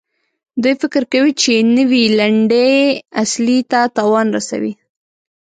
دوی 0.61 0.73
فکر 0.81 1.03
کوي 1.13 1.31
چې 1.41 1.51
نوي 1.77 2.03
لنډۍ 2.19 2.75
اصلي 3.23 3.59
ته 3.71 3.79
تاوان 3.95 4.27
رسوي. 4.37 4.73